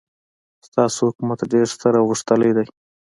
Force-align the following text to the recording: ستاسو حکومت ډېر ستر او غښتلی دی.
ستاسو 0.67 0.99
حکومت 1.09 1.39
ډېر 1.53 1.65
ستر 1.73 1.93
او 1.99 2.03
غښتلی 2.11 2.51
دی. 2.57 2.65